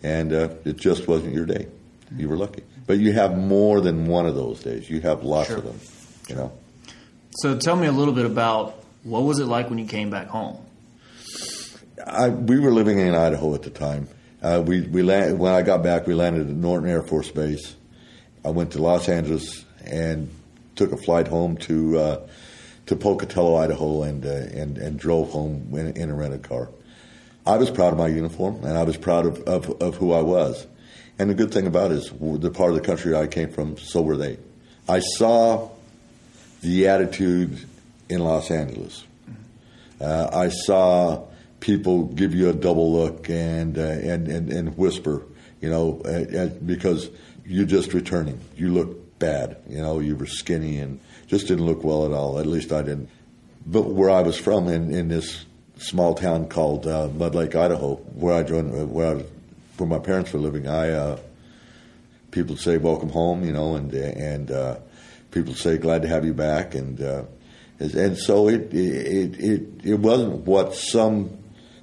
[0.02, 1.66] And uh, it just wasn't your day.
[2.14, 2.62] You were lucky.
[2.86, 4.88] But you have more than one of those days.
[4.88, 5.56] You have lots sure.
[5.56, 5.80] of them,
[6.28, 6.52] you know.
[7.38, 10.26] So tell me a little bit about what was it like when you came back
[10.26, 10.58] home?
[12.04, 14.08] I, we were living in Idaho at the time.
[14.42, 17.74] Uh, we, we land, when I got back, we landed at Norton Air Force Base.
[18.44, 20.30] I went to Los Angeles and
[20.74, 22.28] took a flight home to uh,
[22.86, 26.68] to Pocatello, Idaho, and uh, and and drove home in, in a rented car.
[27.46, 30.20] I was proud of my uniform and I was proud of, of, of who I
[30.20, 30.66] was.
[31.18, 33.78] And the good thing about it is the part of the country I came from,
[33.78, 34.38] so were they.
[34.88, 35.70] I saw
[36.60, 37.66] the attitude
[38.08, 39.04] in Los Angeles.
[40.00, 41.24] Uh, I saw
[41.60, 45.22] people give you a double look and, uh, and, and, and, whisper,
[45.60, 46.02] you know,
[46.64, 47.08] because
[47.44, 48.40] you're just returning.
[48.56, 52.38] You look bad, you know, you were skinny and just didn't look well at all.
[52.38, 53.08] At least I didn't.
[53.64, 55.44] But where I was from in, in this
[55.78, 59.26] small town called uh, Mud Lake, Idaho, where I joined, uh, where I was,
[59.78, 60.68] where my parents were living.
[60.68, 61.18] I uh,
[62.30, 64.78] people say welcome home, you know, and and
[65.32, 66.98] people say glad to have you back, and
[67.78, 71.36] and so it it it it wasn't what some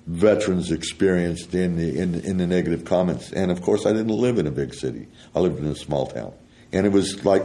[0.08, 3.32] veterans experienced in the in, in the negative comments.
[3.32, 5.08] And of course, I didn't live in a big city.
[5.36, 6.34] I lived in a small town,
[6.72, 7.44] and it was like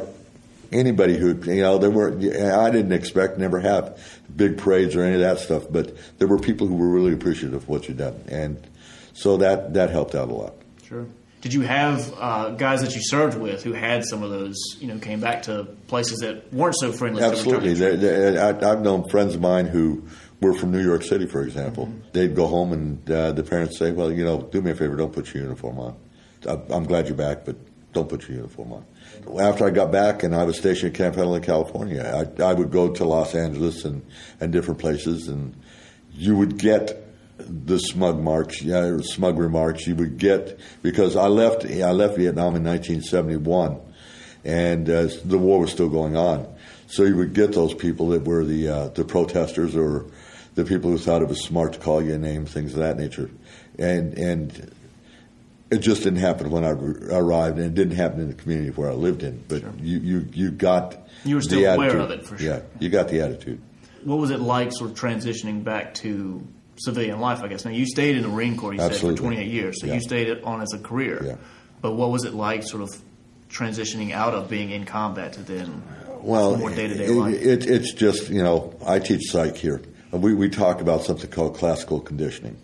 [0.72, 3.98] anybody who you know there were I didn't expect never have
[4.34, 7.54] big parades or any of that stuff, but there were people who were really appreciative
[7.54, 8.60] of what you'd done, and
[9.12, 10.54] so that that helped out a lot.
[10.84, 11.06] Sure.
[11.40, 14.56] Did you have uh, guys that you served with who had some of those?
[14.80, 17.22] You know, came back to places that weren't so friendly.
[17.22, 17.74] Absolutely.
[17.74, 20.04] They, they, I, have known friends of mine who
[20.40, 21.86] were from New York City, for example.
[21.86, 22.08] Mm-hmm.
[22.12, 24.96] They'd go home and uh, the parents say, "Well, you know, do me a favor,
[24.96, 25.96] don't put your uniform on.
[26.46, 27.56] I'm glad you're back, but
[27.92, 28.84] don't put your uniform on."
[29.40, 32.70] after I got back and I was stationed at Camp Pendleton, California, I, I would
[32.70, 34.04] go to Los Angeles and,
[34.40, 35.54] and different places, and
[36.12, 37.07] you would get
[37.38, 39.86] the smug marks, yeah, smug remarks.
[39.86, 43.80] You would get because I left I left Vietnam in 1971,
[44.44, 46.46] and uh, the war was still going on.
[46.88, 50.06] So you would get those people that were the uh, the protesters or
[50.54, 52.96] the people who thought it was smart to call you a name, things of that
[52.96, 53.30] nature,
[53.78, 54.72] and and
[55.70, 58.90] it just didn't happen when I arrived, and it didn't happen in the community where
[58.90, 59.44] I lived in.
[59.48, 59.72] But sure.
[59.78, 62.00] you, you, you got you were still aware attitude.
[62.00, 62.46] of it for sure.
[62.46, 63.60] Yeah, you got the attitude.
[64.04, 66.46] What was it like, sort of transitioning back to
[66.80, 67.42] civilian life?
[67.42, 68.74] I guess now you stayed in the Marine Corps.
[68.74, 69.16] You Absolutely.
[69.16, 69.94] said for 28 years, so yeah.
[69.94, 71.22] you stayed on as a career.
[71.24, 71.36] Yeah.
[71.80, 72.90] But what was it like, sort of
[73.48, 75.82] transitioning out of being in combat to then
[76.20, 77.34] well, more day to day life?
[77.34, 79.82] It, it's just you know I teach psych here.
[80.10, 82.56] We we talk about something called classical conditioning,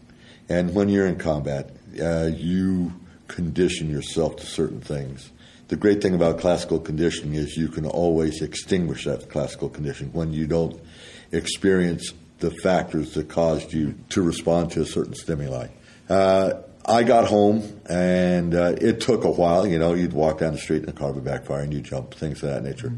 [0.48, 2.92] and when you're in combat uh, you
[3.28, 5.30] condition yourself to certain things.
[5.68, 10.32] The great thing about classical conditioning is you can always extinguish that classical condition when
[10.32, 10.80] you don't
[11.32, 12.12] experience
[12.44, 15.68] the factors that caused you to respond to a certain stimuli.
[16.10, 16.52] Uh,
[16.84, 19.66] I got home and uh, it took a while.
[19.66, 22.12] You know, you'd walk down the street and the car would backfire and you jump,
[22.12, 22.92] things of that nature.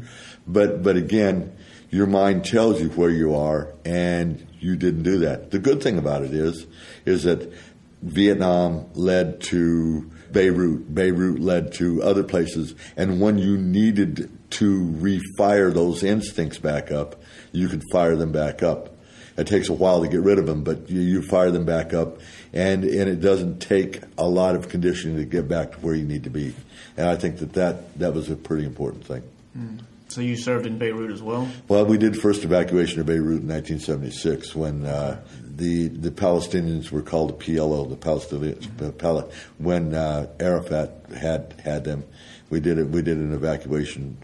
[0.45, 1.55] But but again,
[1.89, 5.51] your mind tells you where you are, and you didn't do that.
[5.51, 6.67] The good thing about it is
[7.05, 7.53] is that
[8.01, 10.93] Vietnam led to Beirut.
[10.93, 12.75] Beirut led to other places.
[12.97, 17.21] And when you needed to refire those instincts back up,
[17.53, 18.96] you could fire them back up.
[19.37, 21.93] It takes a while to get rid of them, but you, you fire them back
[21.93, 22.19] up,
[22.53, 26.05] and, and it doesn't take a lot of conditioning to get back to where you
[26.05, 26.55] need to be.
[26.97, 29.23] And I think that that, that was a pretty important thing.
[29.55, 29.81] Mm.
[30.09, 31.47] So you served in Beirut as well?
[31.67, 37.01] Well, we did first evacuation of Beirut in 1976 when uh, the the Palestinians were
[37.01, 38.67] called the PLO, the Palestinians.
[38.67, 39.63] Mm-hmm.
[39.63, 42.05] When uh, Arafat had had them,
[42.49, 42.87] we did it.
[42.87, 44.17] We did an evacuation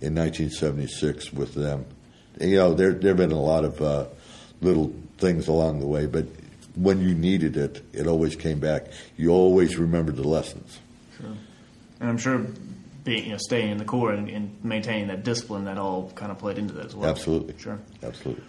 [0.00, 1.84] in 1976 with them.
[2.38, 4.06] And, you know, there there have been a lot of uh,
[4.64, 6.26] little things along the way, but
[6.74, 8.86] when you needed it, it always came back.
[9.16, 10.80] You always remembered the lessons.
[11.16, 11.36] Sure.
[12.00, 12.44] And I'm sure
[13.04, 16.32] being, you know, staying in the Corps and, and, maintaining that discipline, that all kind
[16.32, 17.08] of played into that as well.
[17.08, 17.54] Absolutely.
[17.58, 17.78] Sure.
[18.02, 18.42] Absolutely.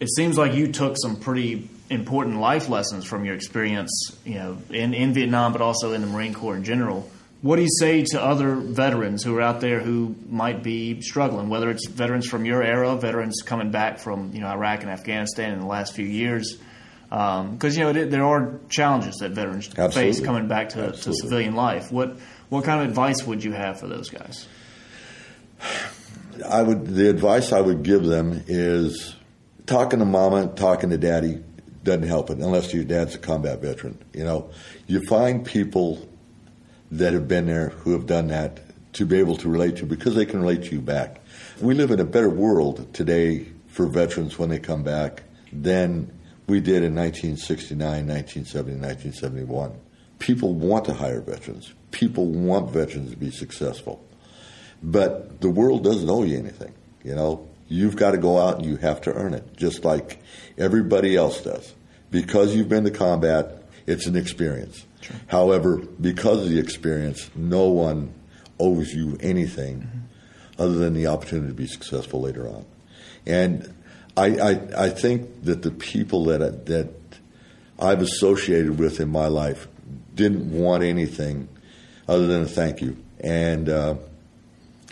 [0.00, 4.58] It seems like you took some pretty important life lessons from your experience, you know,
[4.70, 7.10] in, in Vietnam, but also in the Marine Corps in general.
[7.42, 11.48] What do you say to other veterans who are out there who might be struggling,
[11.48, 15.52] whether it's veterans from your era, veterans coming back from you know Iraq and Afghanistan
[15.52, 16.56] in the last few years?
[17.08, 20.12] Because um, you know it, there are challenges that veterans Absolutely.
[20.12, 21.90] face coming back to, to civilian life.
[21.90, 22.16] What
[22.48, 24.46] what kind of advice would you have for those guys?
[26.48, 29.16] I would the advice I would give them is
[29.66, 31.42] talking to mama, talking to daddy
[31.82, 33.98] doesn't help it unless your dad's a combat veteran.
[34.12, 34.50] You know,
[34.86, 36.08] you find people
[36.92, 38.60] that have been there who have done that
[38.92, 41.20] to be able to relate to because they can relate to you back.
[41.60, 46.12] We live in a better world today for veterans when they come back than
[46.46, 49.72] we did in 1969, 1970, 1971.
[50.18, 51.72] People want to hire veterans.
[51.90, 54.04] People want veterans to be successful.
[54.82, 56.74] But the world doesn't owe you anything.
[57.02, 60.20] You know, you've got to go out and you have to earn it, just like
[60.58, 61.72] everybody else does.
[62.10, 64.84] Because you've been to combat, it's an experience.
[65.02, 65.16] Sure.
[65.26, 68.14] However, because of the experience, no one
[68.58, 70.62] owes you anything mm-hmm.
[70.62, 72.64] other than the opportunity to be successful later on.
[73.26, 73.74] And
[74.16, 76.88] I, I, I think that the people that that
[77.78, 79.66] I've associated with in my life
[80.14, 81.48] didn't want anything
[82.08, 83.94] other than a thank you and uh,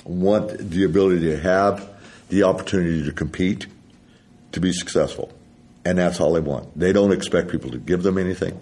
[0.04, 1.88] want the ability to have
[2.28, 3.66] the opportunity to compete,
[4.52, 5.32] to be successful.
[5.84, 6.78] And that's all they want.
[6.78, 8.58] They don't expect people to give them anything.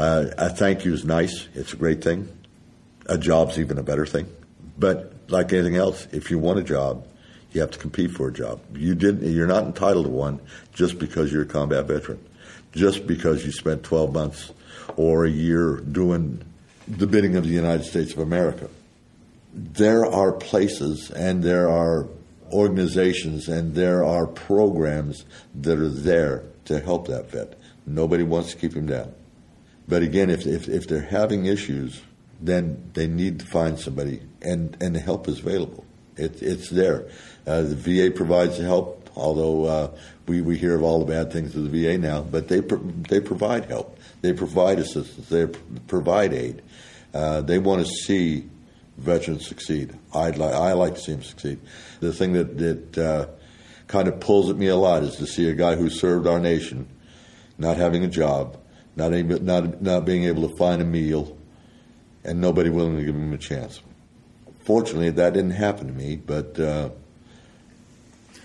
[0.00, 1.46] Uh, a thank you is nice.
[1.54, 2.26] It's a great thing.
[3.04, 4.34] A job's even a better thing.
[4.78, 7.06] But like anything else, if you want a job,
[7.52, 8.62] you have to compete for a job.
[8.74, 9.30] You didn't.
[9.30, 10.40] You're not entitled to one
[10.72, 12.18] just because you're a combat veteran,
[12.72, 14.52] just because you spent 12 months
[14.96, 16.42] or a year doing
[16.88, 18.70] the bidding of the United States of America.
[19.52, 22.08] There are places and there are
[22.50, 27.60] organizations and there are programs that are there to help that vet.
[27.84, 29.12] Nobody wants to keep him down.
[29.90, 32.00] But again, if, if, if they're having issues,
[32.40, 35.84] then they need to find somebody, and, and the help is available.
[36.16, 37.08] It, it's there.
[37.44, 39.90] Uh, the VA provides the help, although uh,
[40.28, 42.78] we, we hear of all the bad things of the VA now, but they, pro-
[42.78, 43.98] they provide help.
[44.20, 45.28] They provide assistance.
[45.28, 45.46] They
[45.88, 46.62] provide aid.
[47.12, 48.48] Uh, they want to see
[48.96, 49.92] veterans succeed.
[50.14, 51.58] I'd li- I like to see them succeed.
[51.98, 53.26] The thing that, that uh,
[53.88, 56.38] kind of pulls at me a lot is to see a guy who served our
[56.38, 56.88] nation
[57.58, 58.56] not having a job,
[59.00, 61.36] not, able, not, not being able to find a meal,
[62.22, 63.80] and nobody willing to give him a chance.
[64.64, 66.60] Fortunately, that didn't happen to me, but.
[66.60, 66.90] Uh,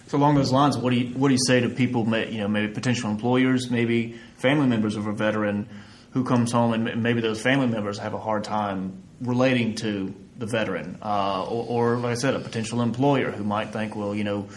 [0.08, 2.48] so along those lines, what do you what do you say to people, you know,
[2.48, 5.68] maybe potential employers, maybe family members of a veteran
[6.12, 10.46] who comes home, and maybe those family members have a hard time relating to the
[10.46, 14.24] veteran, uh, or, or, like I said, a potential employer who might think, well, you
[14.24, 14.48] know,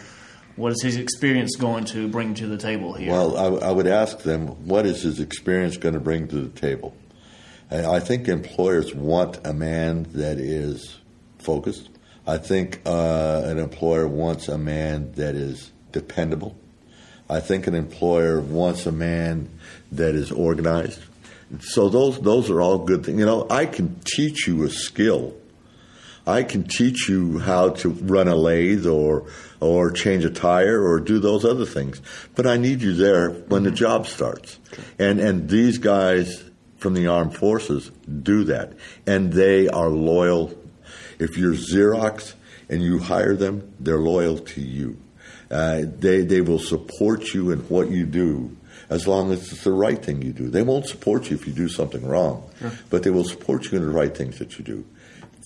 [0.59, 3.13] what is his experience going to bring to the table here?
[3.13, 6.61] Well, I, I would ask them, what is his experience going to bring to the
[6.61, 6.95] table?
[7.71, 10.99] And I think employers want a man that is
[11.39, 11.89] focused.
[12.27, 16.57] I think uh, an employer wants a man that is dependable.
[17.31, 19.51] I think an employer wants a man
[19.93, 21.01] that is organized.
[21.61, 23.19] So those those are all good things.
[23.19, 25.35] You know, I can teach you a skill
[26.29, 29.25] I can teach you how to run a lathe or
[29.61, 32.01] or change a tire or do those other things.
[32.35, 34.59] But I need you there when the job starts.
[34.99, 36.45] And and these guys
[36.77, 37.91] from the armed forces
[38.23, 38.73] do that.
[39.07, 40.55] And they are loyal.
[41.19, 42.35] If you're Xerox
[42.69, 44.99] and you hire them, they're loyal to you.
[45.51, 48.57] Uh, they they will support you in what you do
[48.91, 50.49] as long as it's the right thing you do.
[50.49, 52.73] They won't support you if you do something wrong, sure.
[52.91, 54.85] but they will support you in the right things that you do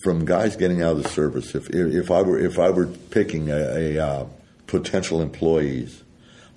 [0.03, 3.49] from guys getting out of the service, if if I were if I were picking
[3.49, 4.25] a, a uh,
[4.67, 6.03] potential employees,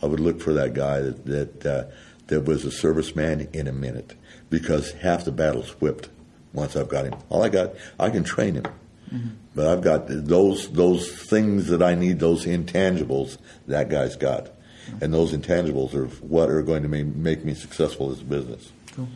[0.03, 1.85] I would look for that guy that that uh,
[2.27, 4.15] that was a serviceman in a minute
[4.51, 6.09] because half the battle's whipped
[6.53, 7.15] once I've got him.
[7.29, 8.65] All I got, I can train him,
[9.13, 9.29] mm-hmm.
[9.55, 13.39] but I've got those those things that I need, those intangibles
[13.69, 15.05] that guy's got, mm-hmm.
[15.05, 18.73] and those intangibles are what are going to make me successful as a business.
[18.93, 19.07] Cool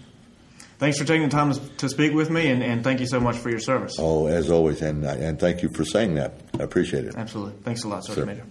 [0.81, 3.37] thanks for taking the time to speak with me, and, and thank you so much
[3.37, 3.95] for your service.
[3.99, 6.41] Oh, as always, and and thank you for saying that.
[6.59, 7.15] I appreciate it.
[7.17, 7.53] Absolutely.
[7.63, 8.47] Thanks a lot, Sergeant Major.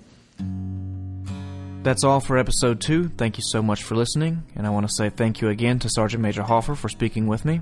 [1.84, 3.10] That's all for episode two.
[3.10, 5.90] Thank you so much for listening, and I want to say thank you again to
[5.90, 7.62] Sergeant Major Hoffer for speaking with me.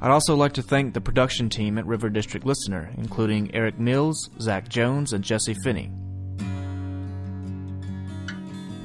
[0.00, 4.28] I'd also like to thank the production team at River District Listener, including Eric Mills,
[4.38, 5.90] Zach Jones, and Jesse Finney.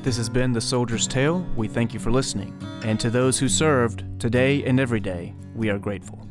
[0.02, 1.46] This has been The Soldier's Tale.
[1.58, 2.58] We thank you for listening.
[2.86, 6.29] And to those who served, today and every day, we are grateful.